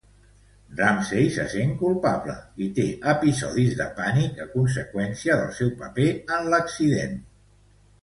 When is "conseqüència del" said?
4.57-5.57